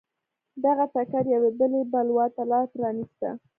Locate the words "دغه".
0.63-0.85